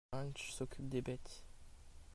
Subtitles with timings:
[0.09, 1.45] Fañch s'occupe des bêtes.